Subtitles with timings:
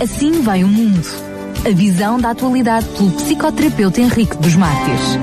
[0.00, 1.06] Assim vai o mundo.
[1.66, 5.18] A visão da atualidade pelo psicoterapeuta Henrique dos Mártires.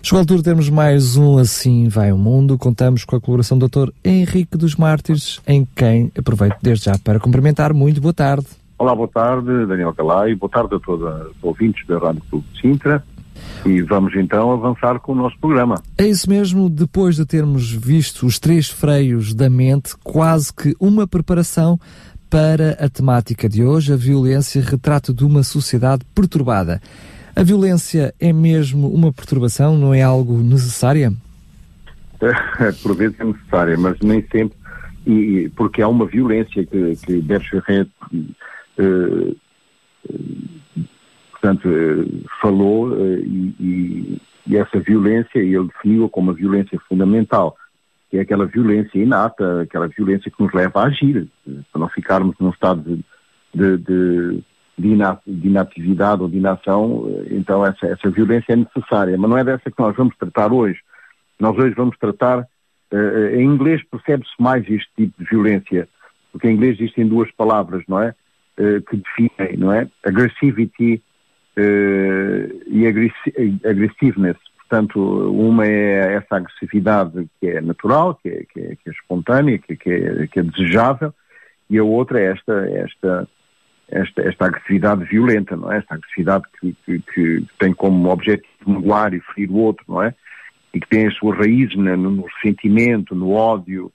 [0.00, 2.56] Chegou a altura de termos mais um Assim Vai o Mundo.
[2.56, 3.90] Contamos com a colaboração do Dr.
[4.04, 7.74] Henrique dos Mártires, em quem aproveito desde já para cumprimentar.
[7.74, 8.46] Muito boa tarde.
[8.78, 10.32] Olá, boa tarde, Daniel Calai.
[10.36, 13.04] Boa tarde a todos os ouvintes da Rádio Clube de Sintra.
[13.66, 15.82] E vamos então avançar com o nosso programa.
[15.96, 21.06] É isso mesmo, depois de termos visto os três freios da mente, quase que uma
[21.06, 21.78] preparação
[22.30, 26.80] para a temática de hoje, a violência retrato de uma sociedade perturbada.
[27.34, 31.12] A violência é mesmo uma perturbação, não é algo necessária?
[32.82, 34.56] Por vezes é necessária, mas nem sempre,
[35.06, 37.88] e, porque há uma violência que, que Bergeret
[38.78, 39.36] uh,
[41.30, 47.56] portanto, uh, falou e, e, essa violência, ele definiu como uma violência fundamental
[48.10, 52.34] que é aquela violência inata, aquela violência que nos leva a agir, para não ficarmos
[52.40, 53.04] num estado de,
[53.54, 54.44] de, de,
[55.26, 59.70] de inatividade ou de inação, então essa, essa violência é necessária, mas não é dessa
[59.70, 60.80] que nós vamos tratar hoje.
[61.38, 65.88] Nós hoje vamos tratar, uh, em inglês percebe-se mais este tipo de violência,
[66.32, 68.14] porque em inglês existem duas palavras, não é?
[68.58, 69.88] Uh, que definem, não é?
[70.04, 71.02] Aggressivity
[71.56, 74.38] uh, e aggressiveness.
[74.68, 79.58] Portanto, uma é essa agressividade que é natural, que é, que é, que é espontânea,
[79.58, 81.14] que, é, que é desejável,
[81.70, 83.28] e a outra é esta, esta,
[83.88, 85.78] esta, esta agressividade violenta, não é?
[85.78, 86.76] Esta agressividade que,
[87.14, 90.14] que, tem como objetivo magoar e ferir o outro, não é?
[90.74, 93.90] E que tem as suas raízes no, no ressentimento, no ódio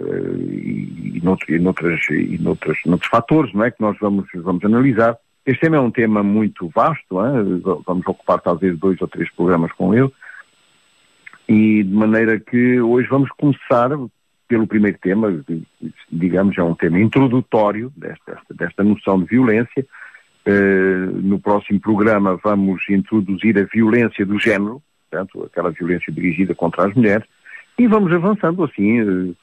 [0.00, 3.70] e, e, noutro, e, e noutros, noutros fatores, não é?
[3.72, 5.18] Que nós vamos, vamos analisar.
[5.48, 7.62] Este tema é um tema muito vasto, hein?
[7.86, 10.12] vamos ocupar talvez dois ou três programas com ele,
[11.48, 13.88] e de maneira que hoje vamos começar
[14.46, 15.42] pelo primeiro tema,
[16.12, 19.86] digamos, é um tema introdutório desta, desta noção de violência.
[20.46, 26.88] Uh, no próximo programa vamos introduzir a violência do género, portanto, aquela violência dirigida contra
[26.88, 27.26] as mulheres,
[27.78, 29.36] e vamos avançando assim, uh,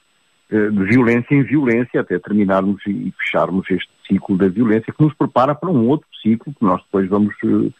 [0.51, 5.13] uh, de violência em violência, até terminarmos e fecharmos este ciclo da violência que nos
[5.13, 7.71] prepara para um outro ciclo que nós depois vamos, eh,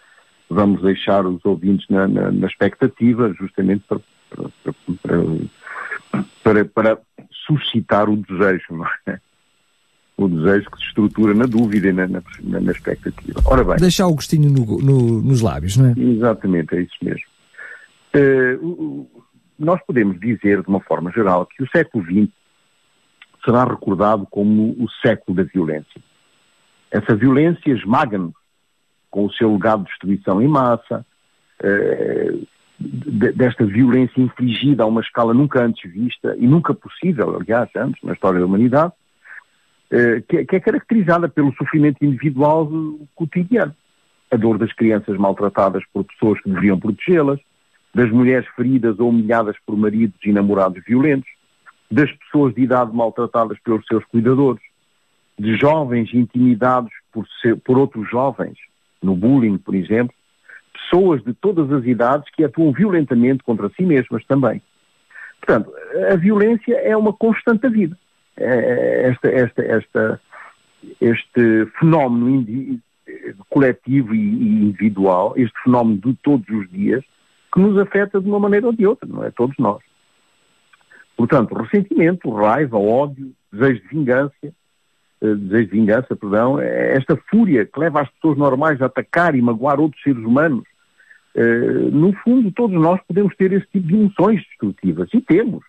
[0.50, 4.00] vamos deixar os ouvintes na, na, na expectativa justamente para,
[5.02, 5.26] para,
[6.44, 7.00] para, para,
[7.46, 9.20] suscitar o desejo, não é?
[10.18, 13.40] O desejo que se estrutura na dúvida e na, na, na expectativa.
[13.46, 13.76] Ora bem.
[13.78, 15.94] Deixar o gostinho no, no, nos lábios, não é?
[15.98, 17.26] Exatamente, é isso mesmo.
[18.16, 19.08] Uh,
[19.60, 22.30] nós podemos dizer, de uma forma geral, que o século XX
[23.44, 26.02] será recordado como o século da violência.
[26.96, 28.34] Essa violência esmaga-nos
[29.12, 31.06] com o seu legado de destruição em massa,
[31.62, 32.34] eh,
[32.80, 38.14] desta violência infligida a uma escala nunca antes vista e nunca possível, aliás, antes na
[38.14, 38.94] história da humanidade,
[39.92, 42.72] eh, que, é caracterizada pelo sofrimento individual
[43.14, 43.76] cotidiano.
[44.32, 47.42] A dor das crianças maltratadas por pessoas que deveriam protegê-las,
[47.94, 51.30] das mulheres feridas ou humilhadas por maridos e namorados violentos,
[51.92, 54.64] das pessoas de idade maltratadas pelos seus cuidadores,
[55.38, 58.58] de jovens intimidados por, ser, por outros jovens,
[59.02, 60.14] no bullying, por exemplo,
[60.74, 64.62] pessoas de todas as idades que atuam violentamente contra si mesmas também.
[65.40, 65.72] Portanto,
[66.12, 67.98] a violência é uma constante da vida.
[68.38, 70.22] É, é esta, esta, esta,
[71.00, 72.80] este fenómeno
[73.50, 77.04] coletivo e individual, este fenómeno de todos os dias,
[77.54, 79.32] que nos afeta de uma maneira ou de outra, não é?
[79.32, 79.82] Todos nós.
[81.16, 84.54] Portanto, ressentimento, raiva, ódio, desejo de vingança,
[85.22, 89.42] desejo de vingança, perdão, é esta fúria que leva as pessoas normais a atacar e
[89.42, 90.64] magoar outros seres humanos.
[91.36, 95.64] Uh, no fundo, todos nós podemos ter esse tipo de emoções destrutivas, e temos,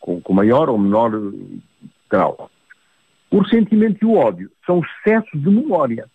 [0.00, 1.12] com maior ou menor
[2.10, 2.50] grau.
[3.30, 6.06] O ressentimento e o ódio são excessos de memória,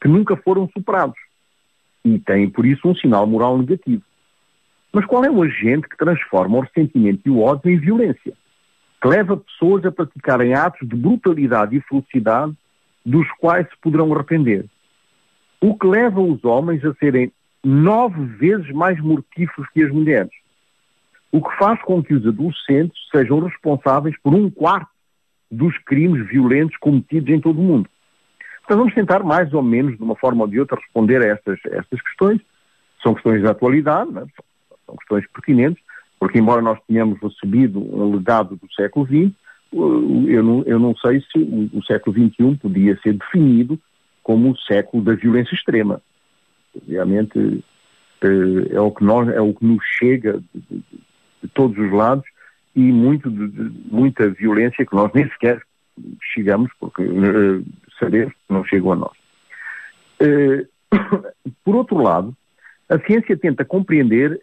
[0.00, 1.18] que nunca foram superados,
[2.04, 4.02] e têm, por isso, um sinal moral negativo.
[4.92, 8.34] Mas qual é o agente que transforma o ressentimento e o ódio em violência?
[9.04, 12.54] Que leva pessoas a praticarem atos de brutalidade e ferocidade
[13.04, 14.64] dos quais se poderão arrepender.
[15.60, 17.30] O que leva os homens a serem
[17.62, 20.32] nove vezes mais mortíferos que as mulheres.
[21.30, 24.88] O que faz com que os adolescentes sejam responsáveis por um quarto
[25.50, 27.90] dos crimes violentos cometidos em todo o mundo.
[28.64, 31.58] Então vamos tentar mais ou menos, de uma forma ou de outra, responder a estas,
[31.66, 32.40] estas questões.
[33.02, 34.24] São questões da atualidade, é?
[34.86, 35.83] são questões pertinentes,
[36.24, 39.30] porque embora nós tenhamos recebido um legado do século XX,
[39.70, 43.78] eu não, eu não sei se o, século XXI podia ser definido
[44.22, 46.00] como o século da violência extrema.
[46.74, 47.62] Obviamente
[48.22, 50.82] eh, é o que, nós, é o que nos chega de, de,
[51.42, 52.24] de todos os lados
[52.74, 55.60] e muito de, muita violência que nós nem sequer
[56.32, 57.62] chegamos, porque uh,
[58.00, 59.12] sabemos, não chegam a nós.
[61.62, 62.34] Por outro lado,
[62.88, 64.40] a ciência tenta compreender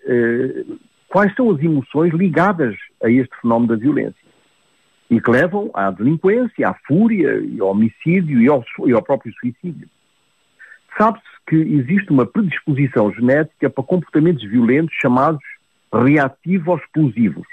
[1.12, 2.74] quais são as emoções ligadas
[3.04, 4.32] a este fenómeno da violência
[5.10, 9.34] e que levam à delinquência, à fúria, e ao homicídio e ao, e ao próprio
[9.34, 9.90] suicídio.
[10.98, 15.44] Sabe-se que existe uma predisposição genética para comportamentos violentos chamados
[15.94, 17.46] reativo-explosivos.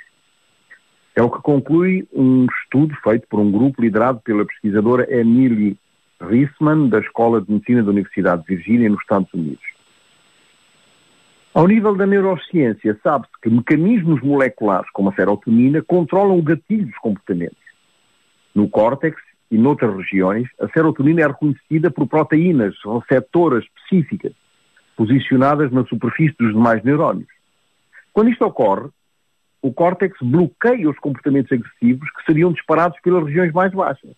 [1.17, 5.77] É o que conclui um estudo feito por um grupo liderado pela pesquisadora Emily
[6.21, 9.78] Reisman, da Escola de Medicina da Universidade de Virgínia, nos Estados Unidos.
[11.59, 16.97] Ao nível da neurociência, sabe-se que mecanismos moleculares, como a serotonina, controlam o gatilho dos
[16.99, 17.59] comportamentos.
[18.55, 19.21] No córtex
[19.51, 24.35] e noutras regiões, a serotonina é reconhecida por proteínas receptoras específicas,
[24.97, 27.27] posicionadas na superfície dos demais neurónios.
[28.13, 28.91] Quando isto ocorre,
[29.61, 34.13] o córtex bloqueia os comportamentos agressivos que seriam disparados pelas regiões mais baixas.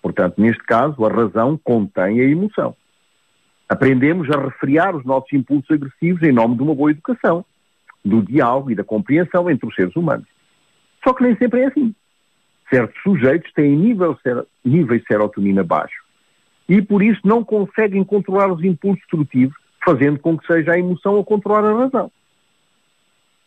[0.00, 2.76] Portanto, neste caso, a razão contém a emoção.
[3.68, 7.44] Aprendemos a refriar os nossos impulsos agressivos em nome de uma boa educação,
[8.04, 10.26] do diálogo e da compreensão entre os seres humanos.
[11.02, 11.94] Só que nem sempre é assim.
[12.68, 14.18] Certos sujeitos têm nível,
[14.64, 16.04] níveis de serotonina baixos
[16.68, 21.18] e por isso não conseguem controlar os impulsos destrutivos, fazendo com que seja a emoção
[21.18, 22.10] a controlar a razão.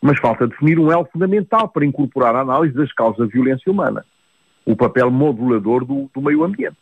[0.00, 4.04] Mas falta definir um elo fundamental para incorporar a análise das causas da violência humana,
[4.64, 6.76] o papel modulador do, do meio ambiente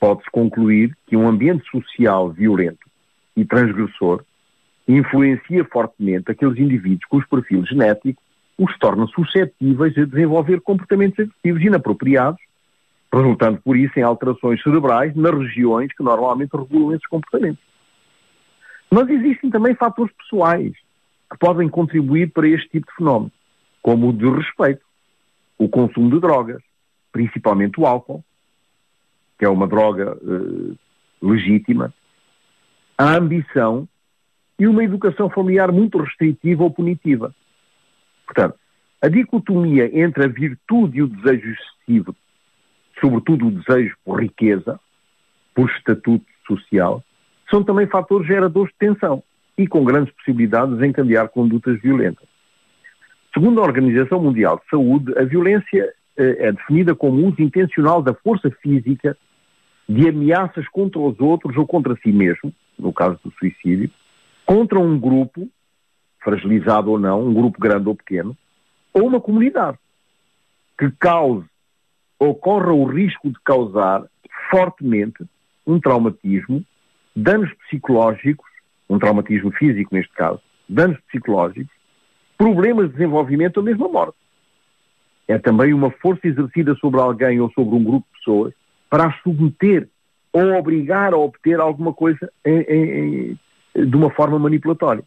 [0.00, 2.90] pode-se concluir que um ambiente social violento
[3.36, 4.24] e transgressor
[4.88, 8.20] influencia fortemente aqueles indivíduos cujo perfil genético
[8.58, 12.40] os torna suscetíveis a desenvolver comportamentos agressivos inapropriados,
[13.12, 17.62] resultando por isso em alterações cerebrais nas regiões que normalmente regulam esses comportamentos.
[18.90, 20.72] Mas existem também fatores pessoais
[21.30, 23.32] que podem contribuir para este tipo de fenómeno,
[23.80, 24.82] como o desrespeito,
[25.56, 26.62] o consumo de drogas,
[27.12, 28.24] principalmente o álcool,
[29.40, 30.76] que é uma droga uh,
[31.22, 31.94] legítima,
[32.98, 33.88] a ambição
[34.58, 37.34] e uma educação familiar muito restritiva ou punitiva.
[38.26, 38.56] Portanto,
[39.00, 42.14] a dicotomia entre a virtude e o desejo excessivo,
[43.00, 44.78] sobretudo o desejo por riqueza,
[45.54, 47.02] por estatuto social,
[47.48, 49.22] são também fatores geradores de tensão
[49.56, 52.28] e com grandes possibilidades de encadear condutas violentas.
[53.32, 58.12] Segundo a Organização Mundial de Saúde, a violência eh, é definida como uso intencional da
[58.12, 59.16] força física
[59.90, 63.90] de ameaças contra os outros ou contra si mesmo, no caso do suicídio,
[64.46, 65.48] contra um grupo,
[66.22, 68.36] fragilizado ou não, um grupo grande ou pequeno,
[68.94, 69.76] ou uma comunidade,
[70.78, 71.44] que cause
[72.20, 74.04] ou corra o risco de causar
[74.48, 75.24] fortemente
[75.66, 76.64] um traumatismo,
[77.16, 78.48] danos psicológicos,
[78.88, 81.74] um traumatismo físico neste caso, danos psicológicos,
[82.38, 84.18] problemas de desenvolvimento ou mesmo a morte.
[85.26, 88.59] É também uma força exercida sobre alguém ou sobre um grupo de pessoas
[88.90, 89.88] para submeter
[90.32, 93.38] ou obrigar a obter alguma coisa em, em,
[93.74, 95.04] em, de uma forma manipulatória.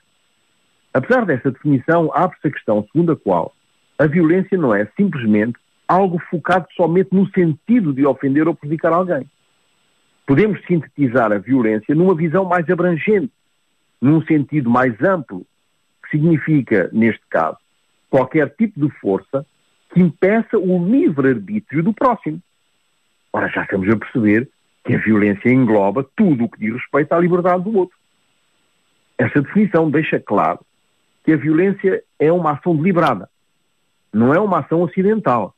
[0.94, 3.53] Apesar dessa definição, abre-se a questão segundo a qual
[4.00, 9.30] a violência não é simplesmente algo focado somente no sentido de ofender ou prejudicar alguém.
[10.25, 13.31] Podemos sintetizar a violência numa visão mais abrangente,
[14.01, 15.45] num sentido mais amplo,
[16.03, 17.57] que significa, neste caso,
[18.09, 19.45] qualquer tipo de força
[19.94, 22.42] que impeça o livre-arbítrio do próximo.
[23.33, 24.47] Ora, já estamos a perceber
[24.85, 27.97] que a violência engloba tudo o que diz respeito à liberdade do outro.
[29.18, 30.59] Esta definição deixa claro
[31.23, 33.30] que a violência é uma ação deliberada,
[34.13, 35.56] não é uma ação acidental,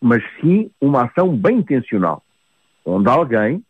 [0.00, 2.22] mas sim uma ação bem intencional,
[2.84, 3.64] onde alguém,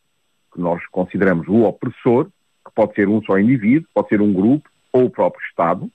[0.53, 2.27] que nós consideramos o opressor,
[2.65, 5.91] que pode ser um só indivíduo, pode ser um grupo ou o próprio Estado,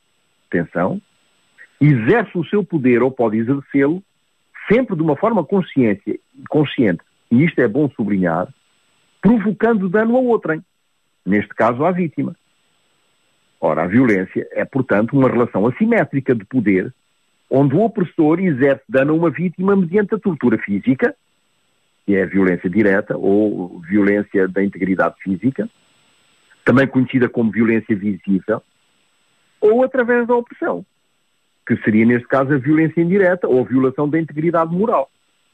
[0.48, 1.02] atenção,
[1.80, 4.02] exerce o seu poder ou pode exercê-lo
[4.72, 6.20] sempre de uma forma consciente,
[6.50, 8.48] consciente, e isto é bom sublinhar,
[9.22, 10.62] provocando dano a outrem,
[11.26, 12.36] neste caso à vítima.
[13.60, 16.94] Ora, a violência é, portanto, uma relação assimétrica de poder,
[17.50, 21.16] onde o opressor exerce dano a uma vítima mediante a tortura física,
[22.06, 25.68] que é a violência direta ou violência da integridade física,
[26.64, 28.62] também conhecida como violência visível,
[29.60, 30.86] ou através da opressão,
[31.66, 35.10] que seria, neste caso, a violência indireta ou a violação da integridade moral,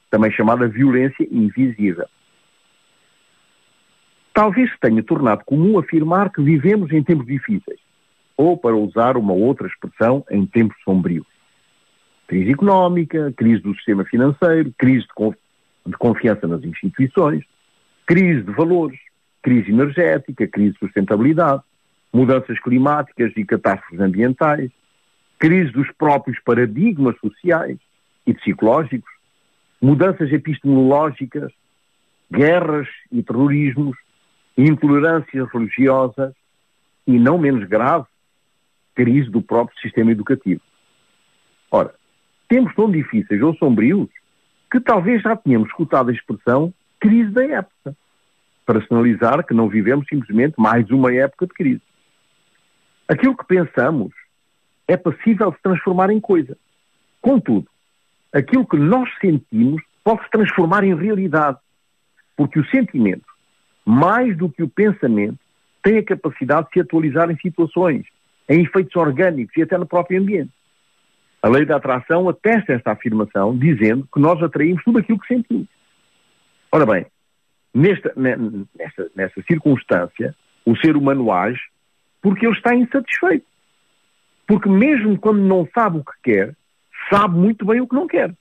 [0.10, 2.06] também chamada violência invisível.
[4.34, 7.80] Talvez se tenha tornado comum afirmar que vivemos em tempos difíceis,
[8.36, 11.28] ou, para usar uma outra expressão, em tempos sombrios.
[12.28, 15.36] Crise económica, crise do sistema financeiro, crise de, conf
[15.86, 17.44] de confiança nas instituições,
[18.06, 19.00] crise de valores,
[19.42, 21.62] crise energética, crise de sustentabilidade,
[22.14, 24.72] mudanças climáticas e catástrofes ambientais,
[25.42, 27.80] crise dos próprios paradigmas sociais
[28.28, 29.12] e psicológicos,
[29.82, 31.52] mudanças epistemológicas
[32.32, 33.98] guerras e terrorismos,
[34.56, 36.32] intolerâncias religiosas
[37.08, 38.06] e, não menos grave,
[38.94, 40.62] crise do próprio sistema educativo.
[41.72, 41.96] Ora,
[42.48, 44.10] tempos tão difíceis ou sombrios
[44.72, 47.98] que talvez já tínhamos escutado a expressão crise da época,
[48.64, 51.82] para sinalizar que não vivemos simplesmente mais uma época de crise.
[53.08, 54.14] Aquilo que pensamos
[54.92, 56.58] é passível se transformar em coisa.
[57.22, 57.68] Contudo,
[58.34, 61.58] aquilo que nós sentimos pode se transformar em realidade,
[62.36, 63.26] porque o sentimento,
[63.86, 65.40] mais do que o pensamento,
[65.82, 68.06] tem a capacidade de se atualizar em situações,
[68.50, 70.52] em efeitos orgânicos e até no próprio ambiente.
[71.42, 75.68] A lei da atração atesta esta afirmação, dizendo que nós atraímos tudo aquilo que sentimos.
[76.72, 77.06] Ora bem,
[77.74, 81.62] nesta, nesta, nesta circunstância, o ser humano age
[82.22, 83.46] porque ele está insatisfeito.
[84.52, 86.54] Porque mesmo quando não sabe o que quer,
[87.10, 88.36] sabe muito bem o que não quer.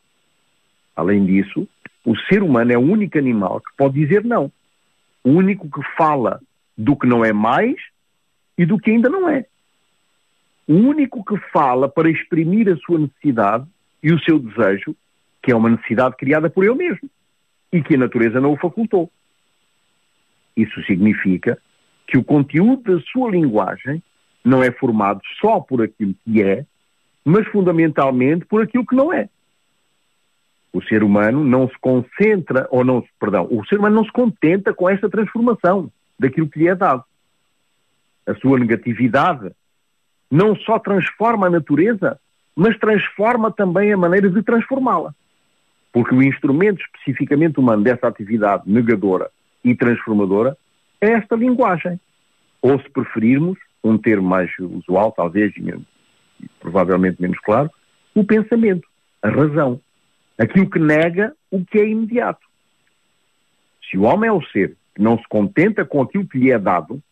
[0.96, 1.68] Além disso,
[2.04, 4.50] o ser humano é o único animal que pode dizer não.
[5.22, 6.40] O único que fala
[6.76, 7.76] do que não é mais
[8.58, 9.46] e do que ainda não é.
[10.66, 13.64] O único que fala para exprimir a sua necessidade
[14.02, 14.96] e o seu desejo,
[15.40, 17.08] que é uma necessidade criada por ele mesmo
[17.72, 19.08] e que a natureza não o facultou.
[20.56, 21.56] Isso significa
[22.08, 24.02] que o conteúdo da sua linguagem
[24.44, 26.64] não é formado só por aquilo que é,
[27.24, 29.28] mas fundamentalmente por aquilo que não é.
[30.72, 34.72] O ser humano não se concentra, ou não, perdão, o ser humano não se contenta
[34.72, 37.04] com esta transformação daquilo que lhe é dado.
[38.26, 39.50] A sua negatividade
[40.30, 42.20] não só transforma a natureza,
[42.54, 45.12] mas transforma também a maneira de transformá-la.
[45.92, 49.30] Porque o instrumento especificamente humano dessa atividade negadora
[49.64, 50.56] e transformadora
[51.00, 51.98] é esta linguagem.
[52.62, 55.84] Ou, se preferirmos, um termo mais usual, talvez, e
[56.58, 57.70] provavelmente menos claro,
[58.14, 58.86] o pensamento,
[59.22, 59.80] a razão.
[60.38, 62.46] Aquilo que nega o que é imediato.
[63.90, 66.58] Se o homem é o ser que não se contenta com aquilo que lhe é
[66.58, 67.02] dado,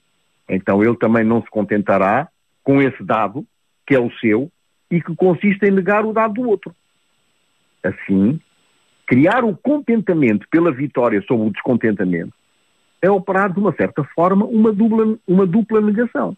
[0.49, 2.29] então ele também não se contentará
[2.63, 3.47] com esse dado,
[3.87, 4.51] que é o seu,
[4.91, 6.75] e que consiste em negar o dado do outro.
[7.83, 8.41] Assim,
[9.07, 12.33] criar o contentamento pela vitória sobre o descontentamento
[13.01, 16.37] é operar de uma certa forma uma dupla, uma dupla negação.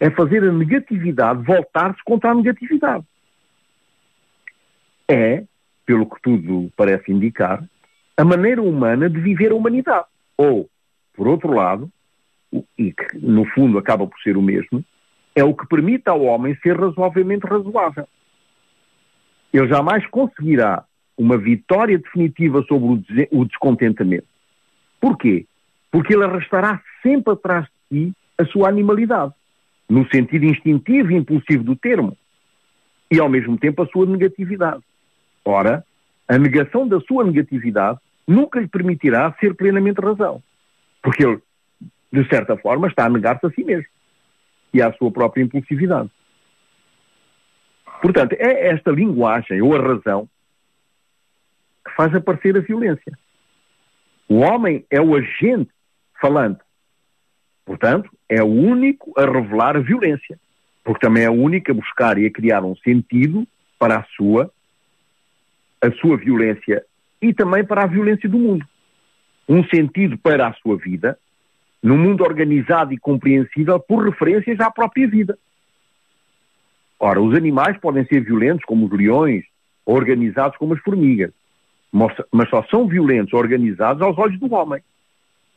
[0.00, 3.04] É fazer a negatividade voltar-se contra a negatividade.
[5.10, 5.44] É,
[5.84, 7.64] pelo que tudo parece indicar,
[8.16, 10.06] a maneira humana de viver a humanidade.
[10.36, 10.68] Ou,
[11.14, 11.90] por outro lado,
[12.76, 14.84] e que no fundo acaba por ser o mesmo,
[15.34, 18.08] é o que permite ao homem ser razoavelmente razoável.
[19.52, 20.84] Ele jamais conseguirá
[21.16, 23.02] uma vitória definitiva sobre
[23.32, 24.26] o descontentamento.
[25.00, 25.46] Porquê?
[25.90, 29.32] Porque ele arrastará sempre atrás de si a sua animalidade,
[29.88, 32.16] no sentido instintivo e impulsivo do termo,
[33.10, 34.82] e ao mesmo tempo a sua negatividade.
[35.44, 35.84] Ora,
[36.28, 40.42] a negação da sua negatividade nunca lhe permitirá ser plenamente razão,
[41.02, 41.40] porque ele,
[42.12, 43.88] de certa forma, está a negar-se a si mesmo
[44.74, 46.10] e à sua própria impulsividade.
[48.02, 50.28] Portanto, é esta linguagem ou a razão
[51.84, 53.18] que faz aparecer a violência.
[54.28, 55.70] O homem é o agente
[56.20, 56.60] falante.
[57.68, 60.40] Portanto, é o único a revelar a violência.
[60.82, 63.46] Porque também é o único a buscar e a criar um sentido
[63.78, 64.50] para a sua,
[65.78, 66.82] a sua violência
[67.20, 68.66] e também para a violência do mundo.
[69.46, 71.18] Um sentido para a sua vida
[71.82, 75.38] num mundo organizado e compreensível por referências à própria vida.
[76.98, 79.44] Ora, os animais podem ser violentos como os leões,
[79.84, 81.32] organizados como as formigas,
[81.92, 84.82] mas só são violentos organizados aos olhos do homem.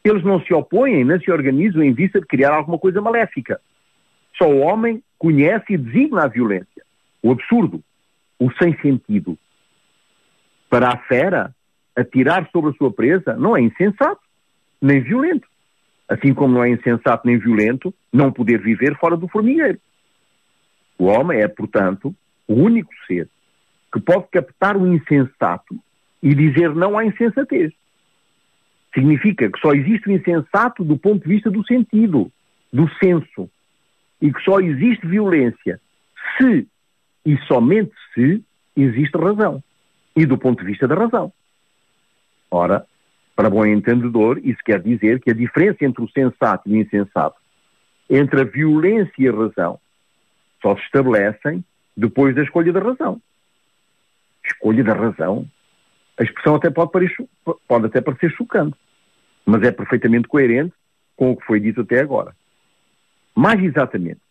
[0.03, 3.59] Eles não se opõem nem se organizam em vista de criar alguma coisa maléfica.
[4.37, 6.83] Só o homem conhece e designa a violência,
[7.21, 7.83] o absurdo,
[8.39, 9.37] o sem sentido.
[10.69, 11.53] Para a fera,
[11.95, 14.21] atirar sobre a sua presa não é insensato,
[14.81, 15.51] nem violento
[16.11, 19.79] assim como não é insensato nem violento não poder viver fora do formigueiro.
[20.99, 22.13] O homem é, portanto,
[22.45, 23.29] o único ser
[23.93, 25.79] que pode captar o insensato
[26.21, 27.71] e dizer não à insensatez.
[28.93, 32.31] Significa que só existe o insensato do ponto de vista do sentido,
[32.71, 33.49] do senso,
[34.21, 35.79] e que só existe violência
[36.37, 36.67] se
[37.25, 38.43] e somente se
[38.75, 39.63] existe razão,
[40.15, 41.31] e do ponto de vista da razão.
[42.49, 42.85] Ora,
[43.35, 47.37] para bom entendedor, isso quer dizer que a diferença entre o sensato e o insensato,
[48.09, 49.79] entre a violência e a razão,
[50.61, 51.63] só se estabelecem
[51.95, 53.21] depois da escolha da razão.
[54.45, 55.47] Escolha da razão.
[56.19, 57.25] A expressão até pode, parecer,
[57.67, 58.75] pode até parecer chocante,
[59.45, 60.73] mas é perfeitamente coerente
[61.15, 62.35] com o que foi dito até agora.
[63.35, 64.21] Mais exatamente,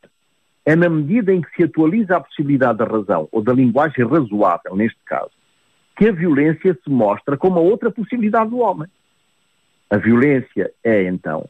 [0.65, 4.77] é na medida em que se atualiza a possibilidade da razão, ou da linguagem razoável,
[4.77, 5.31] neste caso,
[5.97, 8.89] que a violência se mostra como a outra possibilidade do homem.
[9.89, 11.49] A violência é, então,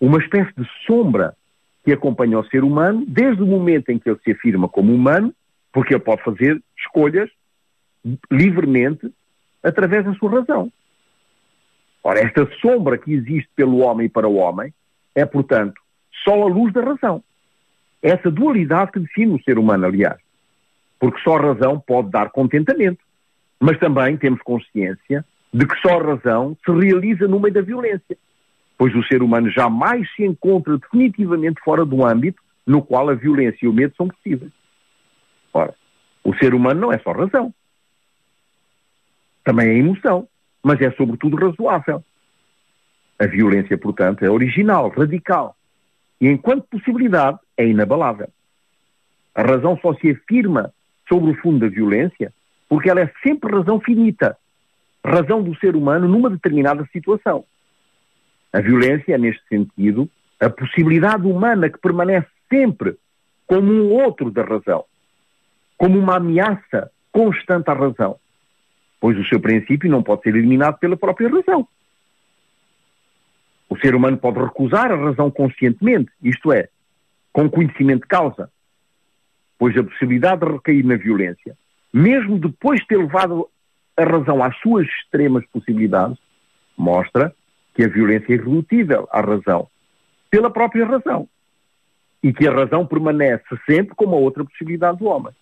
[0.00, 1.34] uma espécie de sombra
[1.84, 5.34] que acompanha o ser humano desde o momento em que ele se afirma como humano,
[5.72, 7.28] porque ele pode fazer escolhas
[8.30, 9.12] livremente
[9.62, 10.72] através da sua razão.
[12.02, 14.72] Ora, esta sombra que existe pelo homem e para o homem
[15.14, 15.80] é, portanto,
[16.24, 17.22] só a luz da razão.
[18.02, 20.18] Essa dualidade que define o ser humano, aliás.
[20.98, 22.98] Porque só a razão pode dar contentamento.
[23.60, 28.16] Mas também temos consciência de que só a razão se realiza no meio da violência.
[28.76, 33.66] Pois o ser humano jamais se encontra definitivamente fora do âmbito no qual a violência
[33.66, 34.50] e o medo são possíveis.
[35.52, 35.74] Ora,
[36.24, 37.52] o ser humano não é só razão.
[39.44, 40.28] Também é emoção,
[40.62, 42.04] mas é sobretudo razoável.
[43.18, 45.56] A violência, portanto, é original, radical.
[46.20, 48.28] E enquanto possibilidade, é inabalável.
[49.34, 50.72] A razão só se afirma
[51.08, 52.32] sobre o fundo da violência
[52.68, 54.36] porque ela é sempre razão finita,
[55.04, 57.44] razão do ser humano numa determinada situação.
[58.52, 60.08] A violência é, neste sentido,
[60.40, 62.96] a possibilidade humana que permanece sempre
[63.46, 64.84] como um outro da razão,
[65.76, 68.16] como uma ameaça constante à razão,
[69.02, 71.68] pois o seu princípio não pode ser eliminado pela própria razão.
[73.68, 76.68] O ser humano pode recusar a razão conscientemente, isto é,
[77.32, 78.50] com conhecimento de causa,
[79.58, 81.56] pois a possibilidade de recair na violência
[81.92, 83.48] mesmo depois de ter levado
[83.96, 86.18] a razão às suas extremas possibilidades,
[86.76, 87.34] mostra
[87.74, 89.68] que a violência é irredutível à razão,
[90.30, 91.28] pela própria razão.
[92.22, 95.32] E que a razão permanece sempre como a outra possibilidade do homem.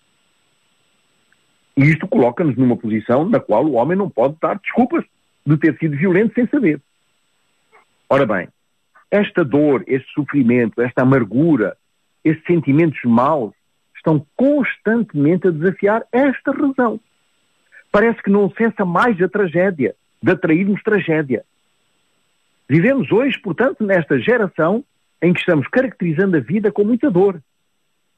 [1.81, 5.03] E isto coloca-nos numa posição na qual o homem não pode dar desculpas
[5.43, 6.79] de ter sido violento sem saber.
[8.07, 8.47] Ora bem,
[9.09, 11.75] esta dor, este sofrimento, esta amargura,
[12.23, 13.51] estes sentimentos maus,
[13.95, 16.99] estão constantemente a desafiar esta razão.
[17.91, 21.43] Parece que não cessa mais a tragédia, de atrairmos tragédia.
[22.69, 24.83] Vivemos hoje, portanto, nesta geração
[25.19, 27.41] em que estamos caracterizando a vida com muita dor,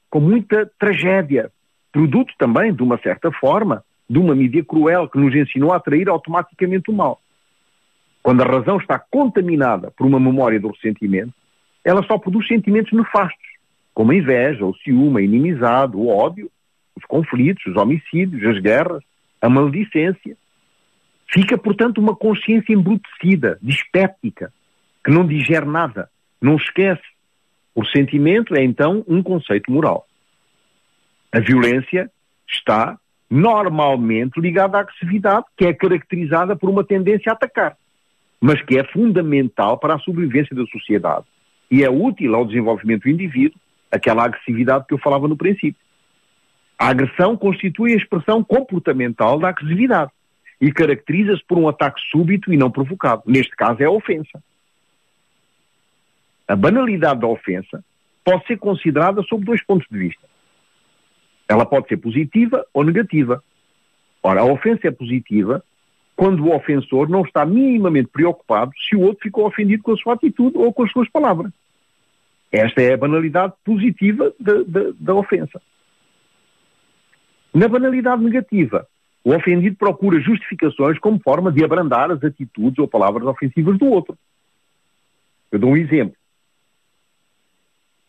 [0.09, 1.49] com muita tragédia,
[1.93, 6.09] produto também, de uma certa forma, de uma mídia cruel que nos ensinou a atrair
[6.09, 7.21] automaticamente o mal.
[8.21, 11.33] Quando a razão está contaminada por uma memória do ressentimento,
[11.85, 13.53] ela só produz sentimentos nefastos
[13.93, 16.49] como a inveja, o ciúme, a inimizade, o ódio,
[16.95, 19.03] os conflitos, os homicídios, as guerras,
[19.41, 20.35] a maledicência.
[21.31, 24.51] Fica, portanto, uma consciência embrutecida, dispéptica,
[25.03, 26.09] que não digere nada,
[26.41, 27.03] não esquece.
[27.75, 30.07] O sentimento é, então, um conceito moral.
[31.33, 32.11] A violência
[32.47, 32.95] está
[33.27, 37.75] normalmente ligada à agressividade, que é caracterizada por uma tendência a atacar,
[38.39, 41.25] mas que é fundamental para a sobrevivência da sociedade
[41.71, 43.59] e é útil ao desenvolvimento do indivíduo
[43.91, 45.81] aquela agressividade que eu falava no princípio.
[46.77, 50.11] A agressão constitui a expressão comportamental da agressividade
[50.61, 53.23] e caracteriza-se por um ataque súbito e não provocado.
[53.25, 54.43] Neste caso é a ofensa.
[56.47, 57.83] A banalidade da ofensa
[58.23, 60.32] pode ser considerada sob dois pontos de vista.
[61.53, 63.43] Ela pode ser positiva ou negativa.
[64.23, 65.63] Ora, a ofensa é positiva
[66.15, 70.15] quando o ofensor não está minimamente preocupado se o outro ficou ofendido com a sua
[70.15, 71.51] atitude ou com as suas palavras.
[72.51, 75.61] Esta é a banalidade positiva de, de, da ofensa.
[77.53, 78.87] Na banalidade negativa,
[79.23, 84.17] o ofendido procura justificações como forma de abrandar as atitudes ou palavras ofensivas do outro.
[85.51, 86.15] Eu dou um exemplo.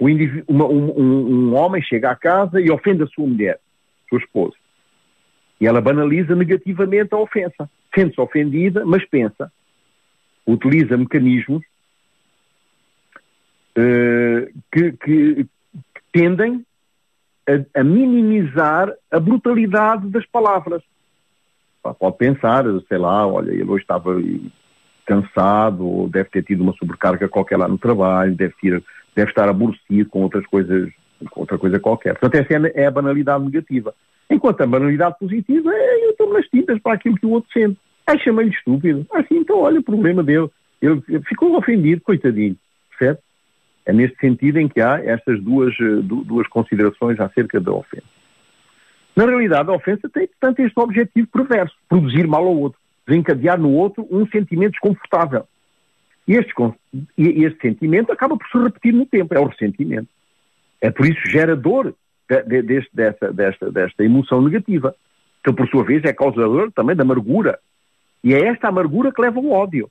[0.05, 3.59] Um, um, um, homem chega à casa e ofende a sua mulher,
[4.09, 4.55] sua esposa.
[5.61, 7.71] E ela banaliza negativamente a ofensa.
[7.95, 9.51] Sente-se ofendida, mas pensa.
[10.47, 11.62] Utiliza mecanismos
[13.79, 15.47] uh, que, que,
[16.12, 16.64] tendem
[17.49, 20.83] a, a, minimizar a brutalidade das palavras.
[21.99, 24.14] Pode pensar, sei lá, olha, ele hoje estava
[25.07, 28.83] cansado, ou deve ter tido uma sobrecarga qualquer lá no trabalho, deve, ter,
[29.14, 30.90] deve estar aborrecido com outras coisas,
[31.31, 32.18] com outra coisa qualquer.
[32.18, 33.94] Portanto, essa é, é a banalidade negativa.
[34.31, 37.79] Enquanto a banalidade positiva é eu estou nas tintas para aquilo que o outro sente.
[38.07, 39.07] Ai, chamei-lhe estúpido.
[39.12, 40.48] Assim, então olha o problema dele.
[40.81, 42.57] Ele ficou ofendido, coitadinho.
[42.98, 43.22] Certo?
[43.87, 48.07] É neste sentido em que há estas duas, eh, duas considerações acerca da ofensa.
[49.14, 53.72] Na realidade, a ofensa tem, portanto, este objetivo perverso, produzir mal ao outro, desencadear no
[53.72, 55.46] outro um sentimento desconfortável.
[56.27, 56.53] E este,
[57.19, 60.09] este sentimento acaba por se repetir no tempo, é o ressentimento.
[60.81, 61.95] É por isso gerador
[62.29, 64.95] de, de, deste, desta, desta, desta emoção negativa,
[65.43, 67.59] que por sua vez é causador também da amargura.
[68.23, 69.91] E é esta amargura que leva ao ódio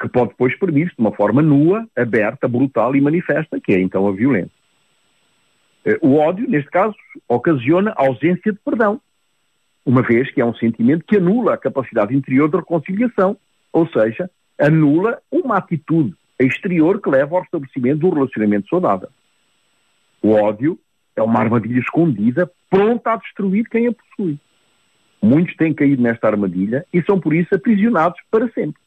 [0.00, 4.08] que pode depois exprimir-se de uma forma nua, aberta, brutal e manifesta, que é então
[4.08, 4.50] a violência.
[5.84, 6.94] Eh, o ódio, neste caso,
[7.28, 8.98] ocasiona a ausência de perdão,
[9.84, 13.36] uma vez que é um sentimento que anula a capacidade interior de reconciliação,
[13.72, 19.08] ou seja, anula uma atitude exterior que leva ao estabelecimento de um relacionamento saudável.
[20.22, 20.78] O ódio
[21.16, 24.38] é uma armadilha escondida, pronta a destruir quem a possui.
[25.22, 28.80] Muitos têm caído nesta armadilha e são por isso aprisionados para sempre.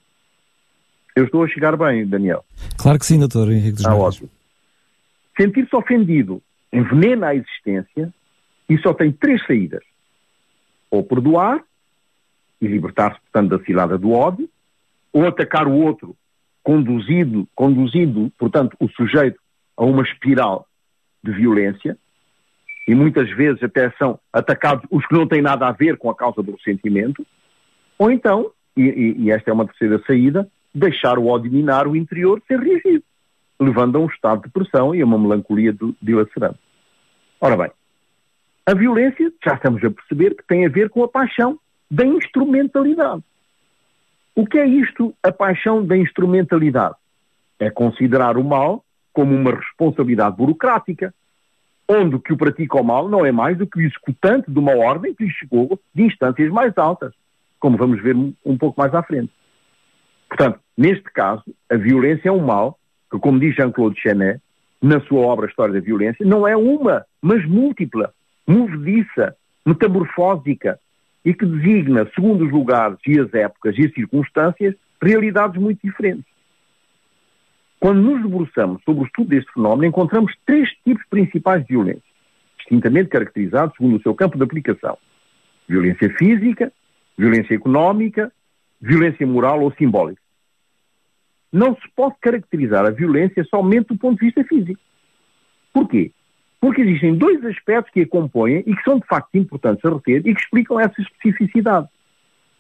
[1.16, 2.44] Eu estou a chegar bem, Daniel.
[2.78, 4.30] Claro que sim, doutor Henrique dos ah, ótimo.
[5.40, 8.12] Sentir-se ofendido envenena a existência
[8.68, 9.84] e só tem três saídas.
[10.90, 11.64] Ou perdoar
[12.60, 14.50] e libertar-se, portanto, da cilada do ódio,
[15.14, 16.16] ou atacar o outro,
[16.64, 19.40] conduzido, conduzindo, portanto, o sujeito
[19.78, 20.68] a uma espiral
[21.24, 21.98] de violência,
[22.88, 26.16] e muitas vezes até são atacados os que não têm nada a ver com a
[26.16, 27.26] causa do ressentimento,
[27.98, 32.42] ou então, e, e esta é uma terceira saída, deixar o ódio minar o interior
[32.48, 33.04] ser reagido,
[33.60, 36.60] levando a um estado de depressão e a uma melancolia dilacerante.
[37.40, 37.72] Ora bem,
[38.66, 41.60] a violência, já estamos a perceber que tem a ver com a paixão
[41.92, 43.24] da instrumentalidade.
[44.36, 46.96] O que é isto, a paixão da instrumentalidade?
[47.60, 51.14] É considerar o mal como uma responsabilidade burocrática,
[51.88, 54.58] onde o que o pratica o mal não é mais do que o executante de
[54.58, 57.14] uma ordem que lhe chegou de instâncias mais altas,
[57.60, 59.32] como vamos ver um pouco mais à frente.
[60.28, 62.80] Portanto, neste caso, a violência é um mal
[63.12, 64.42] que, como diz Jean-Claude Chenet,
[64.82, 68.12] na sua obra História da Violência, não é uma, mas múltipla,
[68.48, 70.80] movediça, metamorfósica,
[71.24, 76.26] e que designa, segundo os lugares e as épocas e as circunstâncias, realidades muito diferentes.
[77.80, 82.04] Quando nos debruçamos sobre o estudo deste fenómeno, encontramos três tipos principais de violência,
[82.58, 84.98] distintamente caracterizados segundo o seu campo de aplicação.
[85.68, 86.72] Violência física,
[87.18, 88.32] violência económica,
[88.82, 90.22] violência moral ou simbólica.
[91.52, 94.82] Não se pode caracterizar a violência somente do ponto de vista físico.
[95.74, 96.12] Porquê?
[96.64, 100.26] Porque existem dois aspectos que a compõem e que são de facto importantes a reter
[100.26, 101.90] e que explicam essa especificidade.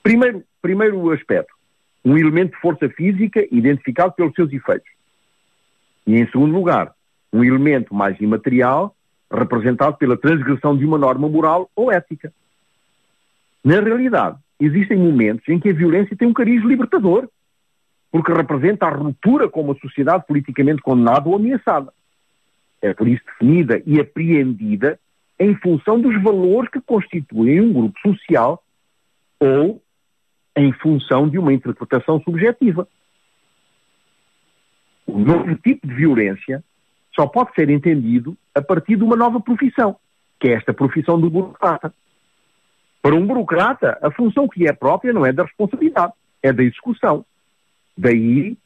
[0.03, 1.55] Primeiro, primeiro aspecto,
[2.03, 4.91] um elemento de força física identificado pelos seus efeitos.
[6.05, 6.93] E em segundo lugar,
[7.31, 8.93] um elemento mais imaterial
[9.31, 12.33] representado pela transgressão de uma norma moral ou ética.
[13.63, 17.29] Na realidade, existem momentos em que a violência tem um cariz libertador,
[18.11, 21.93] porque representa a ruptura com uma sociedade politicamente condenada ou ameaçada
[22.83, 24.99] é por isso definida e apreendida
[25.39, 28.61] em função dos valores que constituem um grupo social
[29.39, 29.81] ou
[30.55, 32.87] em função de uma interpretação subjetiva.
[35.07, 36.63] O novo tipo de violência
[37.15, 39.95] só pode ser entendido a partir de uma nova profissão,
[40.39, 41.93] que é esta profissão do burocrata.
[43.01, 46.63] Para um burocrata, a função que lhe é própria não é da responsabilidade, é da
[46.63, 47.25] execução.
[47.97, 48.57] Daí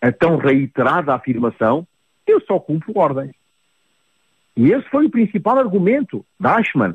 [0.00, 1.86] a tão reiterada afirmação:
[2.26, 3.39] eu só cumpro ordens.
[4.60, 6.94] E esse foi o principal argumento de Eichmann,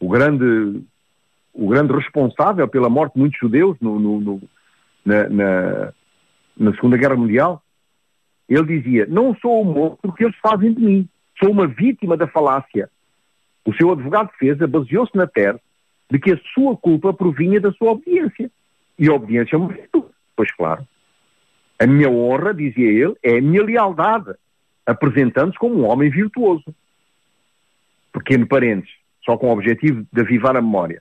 [0.00, 0.82] o grande,
[1.52, 4.42] o grande responsável pela morte de muitos judeus no, no, no,
[5.04, 5.92] na, na,
[6.56, 7.62] na, Segunda Guerra Mundial.
[8.48, 12.26] Ele dizia: Não sou o monstro que eles fazem de mim, sou uma vítima da
[12.26, 12.88] falácia.
[13.62, 15.60] O seu advogado de defesa baseou-se na tese
[16.10, 18.50] de que a sua culpa provinha da sua obediência.
[18.98, 20.08] E a obediência é uma virtude.
[20.34, 20.88] Pois claro.
[21.78, 24.34] A minha honra, dizia ele, é a minha lealdade
[24.90, 26.64] apresentando-se como um homem virtuoso.
[28.12, 28.90] Pequeno parênteses,
[29.24, 31.00] só com o objetivo de avivar a memória.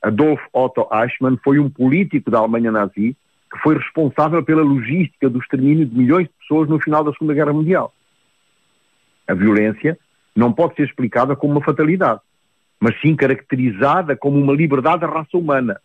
[0.00, 3.16] Adolf Otto Eichmann foi um político da Alemanha nazi
[3.50, 7.34] que foi responsável pela logística do extermínio de milhões de pessoas no final da Segunda
[7.34, 7.92] Guerra Mundial.
[9.26, 9.98] A violência
[10.36, 12.20] não pode ser explicada como uma fatalidade,
[12.78, 15.80] mas sim caracterizada como uma liberdade da raça humana.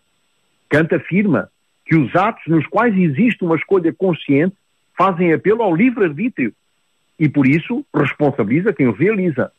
[0.70, 1.50] Kant afirma
[1.86, 4.56] que os atos nos quais existe uma escolha consciente
[4.96, 6.54] fazem apelo ao livre-arbítrio
[7.20, 9.52] e, por isso, responsabiliza quem o realiza.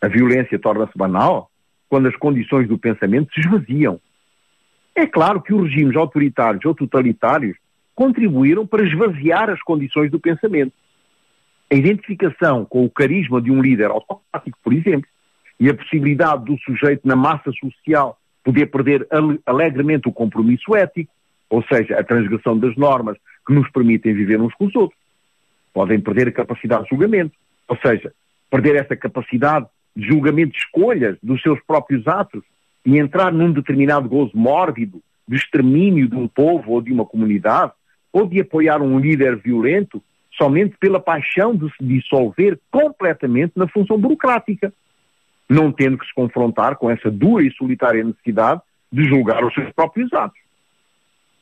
[0.00, 1.50] A violência torna-se banal
[1.88, 4.00] quando as condições do pensamento se esvaziam.
[4.94, 7.56] É claro que os regimes autoritários ou totalitários
[7.94, 10.72] contribuíram para esvaziar as condições do pensamento.
[11.70, 15.08] A identificação com o carisma de um líder autocrático, por exemplo,
[15.58, 19.06] e a possibilidade do sujeito na massa social poder perder
[19.46, 21.10] alegremente o compromisso ético,
[21.48, 24.98] ou seja, a transgressão das normas que nos permitem viver uns com os outros,
[25.72, 27.34] podem perder a capacidade de julgamento.
[27.68, 28.12] Ou seja,
[28.50, 32.42] perder essa capacidade de julgamento de escolhas dos seus próprios atos
[32.84, 37.72] e entrar num determinado gozo mórbido de extermínio de um povo ou de uma comunidade,
[38.12, 43.98] ou de apoiar um líder violento somente pela paixão de se dissolver completamente na função
[43.98, 44.72] burocrática,
[45.48, 49.70] não tendo que se confrontar com essa dura e solitária necessidade de julgar os seus
[49.72, 50.40] próprios atos.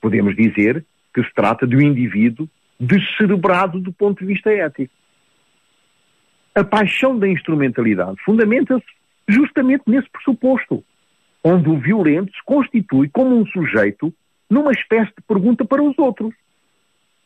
[0.01, 2.49] Podemos dizer que se trata de um indivíduo
[2.81, 4.93] descerebrado do ponto de vista ético.
[6.55, 8.85] A paixão da instrumentalidade fundamenta-se
[9.29, 10.83] justamente nesse pressuposto,
[11.45, 14.12] onde o violento se constitui como um sujeito
[14.49, 16.35] numa espécie de pergunta para os outros.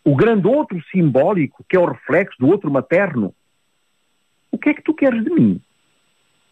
[0.05, 3.33] O grande outro simbólico, que é o reflexo do outro materno.
[4.51, 5.61] O que é que tu queres de mim?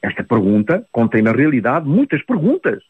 [0.01, 2.83] Esta pergunta contém, na realidade, muitas perguntas.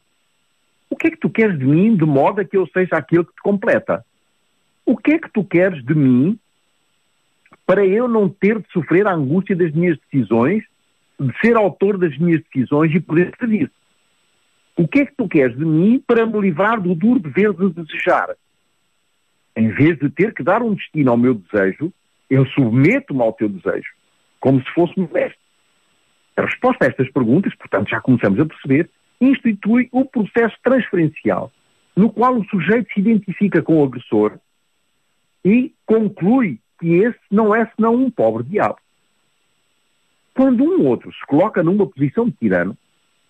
[0.89, 3.25] O que é que tu queres de mim de modo a que eu seja aquele
[3.25, 4.05] que te completa?
[4.85, 6.39] O que é que tu queres de mim
[7.65, 10.65] para eu não ter de sofrer a angústia das minhas decisões,
[11.19, 13.71] de ser autor das minhas decisões e poder servir?
[14.77, 17.71] O que é que tu queres de mim para me livrar do duro dever de
[17.71, 18.35] desejar?
[19.55, 21.93] Em vez de ter que dar um destino ao meu desejo,
[22.29, 23.91] eu submeto-me ao teu desejo,
[24.41, 25.39] como se fosse modesto.
[26.37, 28.91] A resposta a estas perguntas, portanto, já começamos a perceber,
[29.21, 31.53] institui o processo transferencial,
[31.95, 34.39] no qual o sujeito se identifica com o agressor
[35.45, 38.77] e conclui que esse não é senão um pobre diabo.
[40.35, 42.77] Quando um outro se coloca numa posição de tirano,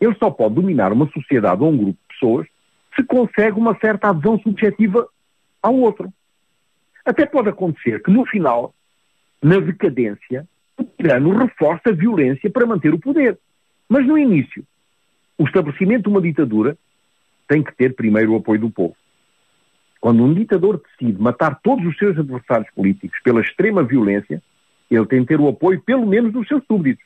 [0.00, 2.46] ele só pode dominar uma sociedade ou um grupo de pessoas
[2.94, 5.06] se consegue uma certa adesão subjetiva
[5.62, 6.12] ao outro.
[7.04, 8.74] Até pode acontecer que no final,
[9.42, 10.46] na decadência,
[10.76, 13.38] o tirano reforça a violência para manter o poder.
[13.88, 14.64] Mas no início,
[15.38, 16.76] o estabelecimento de uma ditadura
[17.48, 18.96] tem que ter primeiro o apoio do povo.
[20.02, 24.42] Quando um ditador decide matar todos os seus adversários políticos pela extrema violência,
[24.90, 27.04] ele tem que ter o apoio pelo menos dos seus súbditos.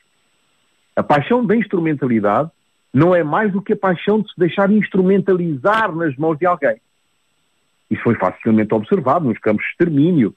[0.95, 2.49] A paixão da instrumentalidade
[2.91, 6.77] não é mais do que a paixão de se deixar instrumentalizar nas mãos de alguém.
[7.87, 10.33] Isso foi facilmente observado nos campos de extermínio,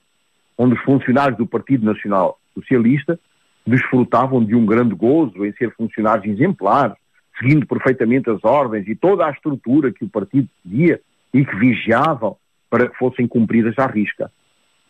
[0.58, 3.18] onde os funcionários do Partido Nacional Socialista
[3.66, 6.94] desfrutavam de um grande gozo em ser funcionários exemplares,
[7.38, 11.00] seguindo perfeitamente as ordens e toda a estrutura que o partido pedia
[11.32, 12.36] e que vigiavam
[12.70, 14.30] para que fossem cumpridas à risca.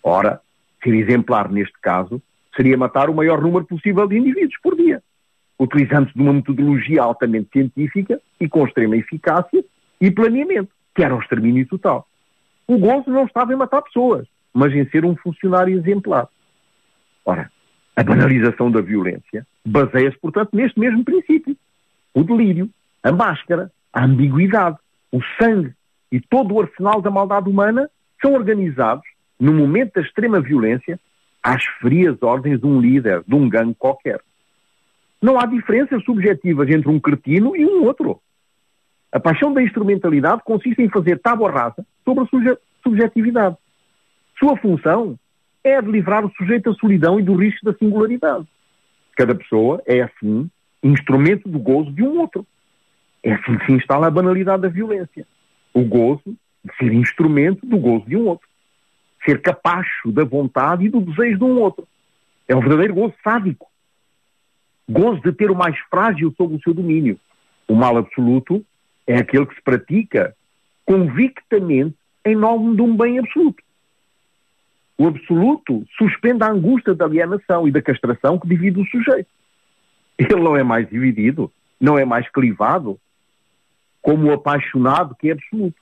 [0.03, 0.41] Ora,
[0.85, 2.23] ser exemplar neste caso
[2.55, 5.03] seria matar o maior número possível de indivíduos por dia,
[5.59, 9.65] utilizando-se de uma metodologia altamente científica e com extrema eficácia
[10.01, 12.07] e planeamento, que era o extermínio total.
[12.67, 16.29] O gozo não estava em matar pessoas, mas em ser um funcionário exemplar.
[17.25, 17.51] Ora,
[17.97, 21.57] a banalização da violência baseia-se, portanto, neste mesmo princípio.
[22.15, 22.69] O delírio,
[23.03, 24.77] a máscara, a ambiguidade,
[25.13, 25.73] o sangue
[26.11, 27.89] e todo o arsenal da maldade humana
[28.21, 29.05] são organizados,
[29.39, 30.99] no momento da extrema violência,
[31.43, 34.21] às frias ordens de um líder, de um gangue qualquer.
[35.23, 38.21] Não há diferenças subjetivas entre um cretino e um outro.
[39.13, 43.57] A paixão da instrumentalidade consiste em fazer tábua rasa sobre a subjetividade.
[44.39, 45.19] Sua função
[45.65, 48.47] é a de livrar o sujeito da solidão e do risco da singularidade.
[49.17, 50.49] Cada pessoa é, assim,
[50.83, 52.47] instrumento do gozo de um outro.
[53.23, 55.27] É assim que se instala a banalidade da violência.
[55.73, 58.49] O gozo de ser instrumento do gozo de um outro.
[59.25, 61.87] Ser capacho da vontade e do desejo de um outro.
[62.49, 63.69] É o verdadeiro gozo sádico.
[64.89, 67.19] Gozo de ter o mais frágil sob o seu domínio.
[67.69, 68.65] O mal absoluto
[69.07, 70.35] é aquele que se pratica
[70.85, 73.63] convictamente em nome de um bem absoluto.
[74.99, 79.29] O absoluto suspende a angústia da alienação e da castração que divide o sujeito.
[80.19, 82.99] Ele não é mais dividido, não é mais clivado,
[84.03, 85.77] como apaixonado que é absoluto.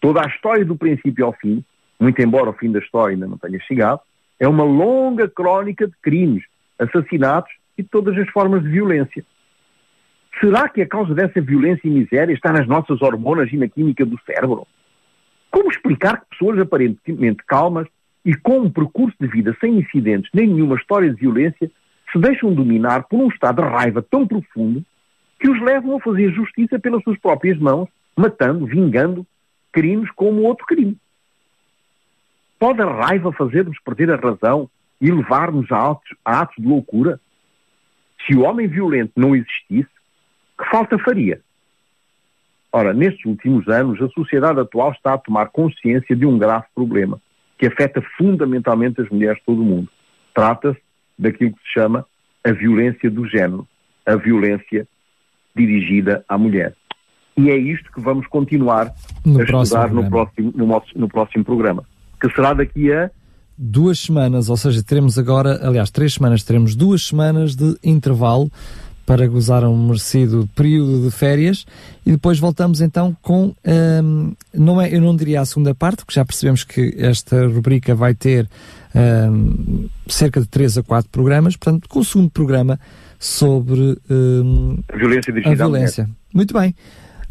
[0.00, 1.64] Toda a história do princípio ao fim,
[1.98, 4.00] muito embora o fim da história ainda não tenha chegado,
[4.38, 6.44] é uma longa crónica de crimes,
[6.78, 9.24] assassinatos e todas as formas de violência.
[10.40, 14.06] Será que a causa dessa violência e miséria está nas nossas hormonas e na química
[14.06, 14.66] do cérebro?
[15.50, 17.86] Como explicar que pessoas aparentemente calmas
[18.24, 21.70] e com um percurso de vida sem incidentes nem nenhuma história de violência
[22.12, 24.84] se deixam dominar por um estado de raiva tão profundo
[25.40, 29.26] que os levam a fazer justiça pelas suas próprias mãos, matando, vingando
[29.72, 30.96] crimes como outro crime?
[32.58, 34.68] Pode a raiva fazer-nos perder a razão
[35.00, 37.18] e levar-nos a atos, a atos de loucura?
[38.26, 39.88] Se o homem violento não existisse,
[40.58, 41.40] que falta faria?
[42.70, 47.20] Ora, nestes últimos anos, a sociedade atual está a tomar consciência de um grave problema
[47.58, 49.88] que afeta fundamentalmente as mulheres de todo o mundo.
[50.34, 50.80] Trata-se
[51.18, 52.06] daquilo que se chama
[52.44, 53.66] a violência do género,
[54.06, 54.86] a violência
[55.56, 56.74] dirigida à mulher.
[57.36, 58.92] E é isto que vamos continuar
[59.24, 61.84] no a estudar no próximo, no, no próximo programa,
[62.20, 63.10] que será daqui a
[63.56, 68.50] duas semanas, ou seja, teremos agora, aliás, três semanas, teremos duas semanas de intervalo
[69.04, 71.66] para gozar um merecido período de férias
[72.06, 73.52] e depois voltamos então com,
[74.02, 77.94] um, não é, eu não diria a segunda parte, porque já percebemos que esta rubrica
[77.94, 78.48] vai ter
[78.94, 82.78] um, cerca de 3 a 4 programas, portanto, com o segundo programa
[83.20, 86.10] sobre um, a violência a violência.
[86.32, 86.74] Muito bem.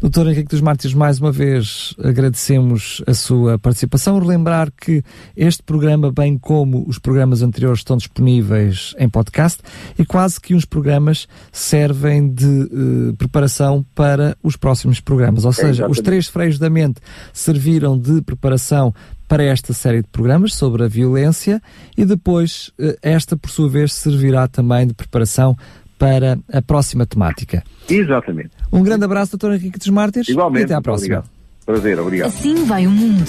[0.00, 4.18] Doutor Henrique dos Mártires, mais uma vez agradecemos a sua participação.
[4.18, 5.04] Relembrar que
[5.36, 9.60] este programa, bem como os programas anteriores, estão disponíveis em podcast
[9.98, 15.44] e quase que uns programas servem de uh, preparação para os próximos programas.
[15.44, 16.98] Ou seja, é, os três freios da mente
[17.30, 18.94] serviram de preparação
[19.28, 21.62] para esta série de programas sobre a violência
[21.94, 25.54] e depois uh, esta, por sua vez, servirá também de preparação
[26.00, 27.62] para a próxima temática.
[27.88, 28.48] Exatamente.
[28.72, 29.52] Um grande abraço, Dr.
[29.52, 30.28] Henrique dos Mártires.
[30.30, 30.62] Igualmente.
[30.62, 31.18] E até à próxima.
[31.18, 31.30] Obrigado.
[31.66, 32.28] Prazer, obrigado.
[32.28, 33.28] Assim vai o mundo.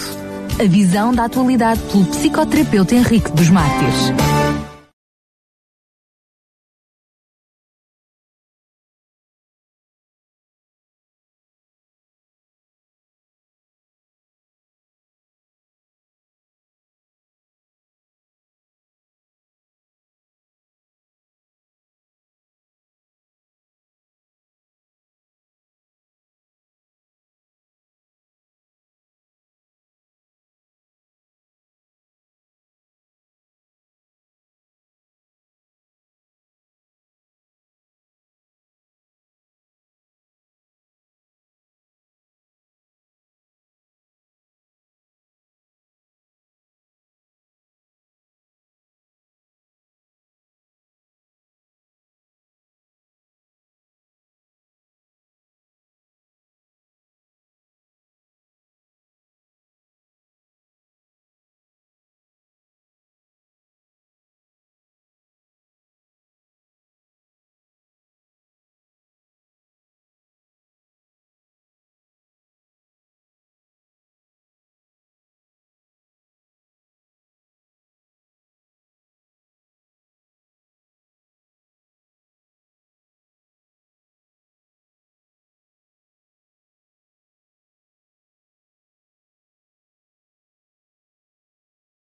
[0.58, 4.41] A visão da atualidade pelo psicoterapeuta Henrique dos Mártires.